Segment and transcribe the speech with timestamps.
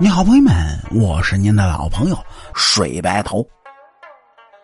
[0.00, 0.52] 你好，朋友们，
[0.90, 2.18] 我是您的老朋友
[2.52, 3.46] 水白头。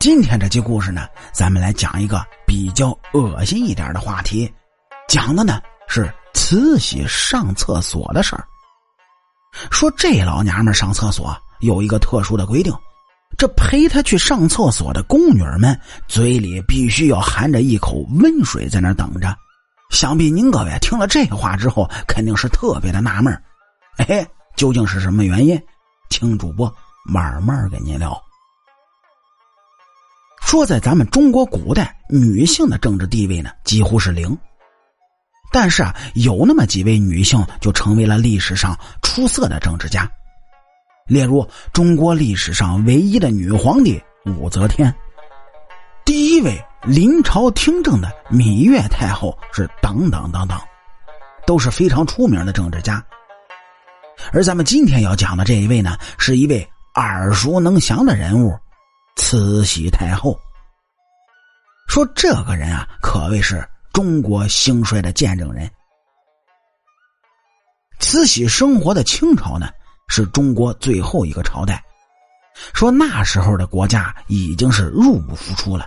[0.01, 4.53] 今天这期故事呢，咱们来讲一个比较恶心一点的话题，
[5.07, 8.45] 讲的呢是慈禧上厕所的事儿。
[9.71, 12.75] 说这老娘们上厕所有一个特殊的规定，
[13.39, 19.33] 这陪她去上厕所的宫女们嘴里必须要含着一口温水在那等着。
[19.91, 23.33] 想必您各位听了这话之后，肯定是特别的纳闷
[23.99, 24.27] 哎。
[24.57, 25.61] 究竟是什么原因？
[26.11, 26.73] 请主播
[27.05, 28.21] 慢慢给您聊。
[30.43, 34.37] 说在咱们中国古代，女性的政治地位呢几乎是零，
[35.53, 40.11] 但是啊，有那么几位女性就成为了历史上出色的政治家。
[41.07, 44.93] 例如，中国历史上唯一的女皇帝武则天，
[46.05, 50.59] 第一位临朝听政的芈月太后是等等等等，
[51.47, 53.05] 都是非常出名的政治家。
[54.33, 58.57] 而咱们今天要讲的这一位呢，是一位耳熟能详的人物——
[59.17, 60.39] 慈禧太后。
[61.89, 65.69] 说这个人啊，可谓是中国兴衰的见证人。
[67.99, 69.69] 慈禧生活的清朝呢，
[70.09, 71.83] 是中国最后一个朝代。
[72.73, 75.87] 说那时候的国家已经是入不敷出了，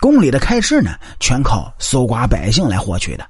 [0.00, 3.28] 宫里的开支呢，全靠搜刮百姓来获取的。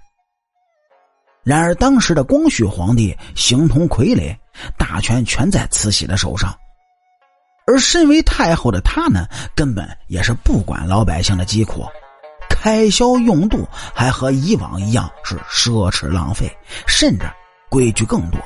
[1.43, 4.37] 然而，当时的光绪皇帝形同傀儡，
[4.77, 6.55] 大权全在慈禧的手上。
[7.67, 11.87] 而身为太后的她呢，根本也是不管老百姓的疾苦，
[12.49, 16.51] 开销用度还和以往一样是奢侈浪费，
[16.87, 17.25] 甚至
[17.71, 18.39] 规矩更多。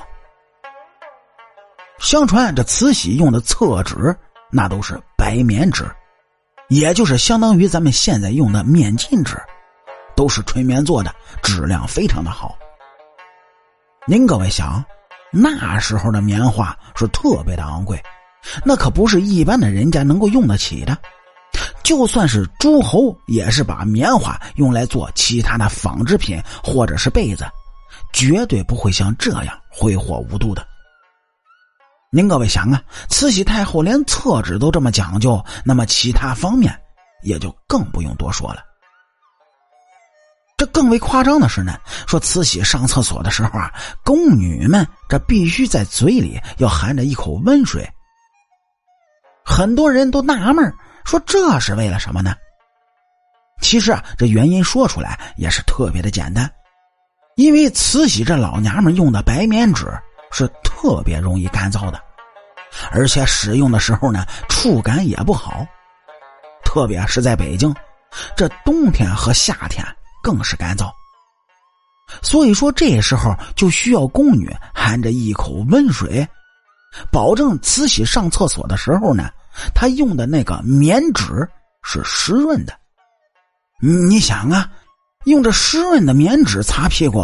[1.99, 4.15] 相传这慈禧用的厕纸，
[4.51, 5.85] 那都是白棉纸，
[6.69, 9.37] 也就是相当于咱们现在用的面巾纸，
[10.15, 12.57] 都是纯棉做的，质量非常的好。
[14.07, 14.85] 您各位想，
[15.33, 17.99] 那时候的棉花是特别的昂贵，
[18.63, 20.97] 那可不是一般的人家能够用得起的。
[21.83, 27.47] 就算是诸侯，也是把棉花用来做其他的纺织品或者是被子，
[28.13, 30.67] 绝对不会像这样挥霍无度的。
[32.11, 36.79] 您各位想啊，慈禧太后连厕纸都这么讲究，那么其他方面
[37.23, 38.63] 也就更不用多说了。
[40.67, 41.77] 更为夸张的是呢，
[42.07, 43.73] 说慈禧上厕所的时候啊，
[44.05, 47.89] 宫女们这必须在嘴里要含着一口温水。
[49.45, 50.73] 很多人都纳闷
[51.05, 52.35] 说这是为了什么呢？
[53.61, 56.51] 其实啊，这原因说出来也是特别的简单，
[57.37, 59.87] 因为慈禧这老娘们用的白棉纸
[60.33, 62.01] 是特别容易干燥的，
[62.91, 65.65] 而且使用的时候呢，触感也不好，
[66.65, 67.75] 特别是在北京，
[68.37, 69.85] 这冬天和夏天。
[70.25, 70.91] 更是干燥，
[72.23, 76.27] 所以说这时候就需要宫女含着一口温水，
[77.13, 79.29] 保证慈禧上厕所的时候呢，
[79.75, 81.47] 她用的那个棉纸
[81.83, 82.73] 是湿润的。
[83.83, 84.73] 你想啊，
[85.25, 87.23] 用着湿润的棉纸擦屁股，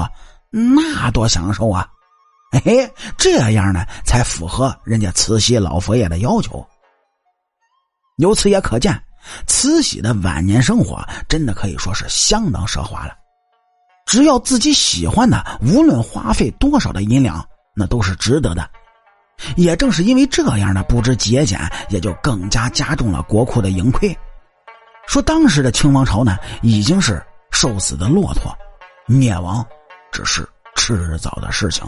[0.50, 1.88] 那多享受啊！
[2.52, 6.66] 哎，这样呢才符合人家慈禧老佛爷的要求。
[8.16, 9.02] 由此也可见。
[9.46, 13.14] 慈禧的晚年生活真的可以说是相当奢华了，
[14.06, 17.44] 只要自己喜欢的，无论花费多少的银两，
[17.74, 18.68] 那都是值得的。
[19.56, 21.58] 也正是因为这样的不知节俭，
[21.88, 24.16] 也就更加加重了国库的盈亏。
[25.06, 28.56] 说当时的清王朝呢，已经是瘦死的骆驼，
[29.06, 29.64] 灭亡
[30.12, 31.86] 只是迟早的事情。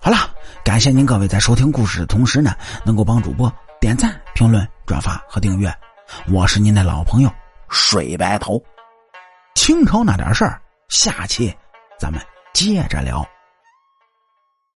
[0.00, 0.16] 好了，
[0.64, 4.66] 感谢您各位在收听故事的同时呢，能够帮主播点赞、评论。
[4.90, 5.72] 转发和订阅，
[6.32, 7.32] 我是您的老朋友
[7.68, 8.60] 水白头。
[9.54, 11.56] 清朝那点事儿，下期
[11.96, 12.20] 咱们
[12.52, 13.24] 接着聊。